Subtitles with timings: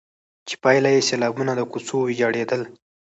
[0.47, 2.61] چي پايله يې سيلابونه، د کوڅو ويجاړېدل،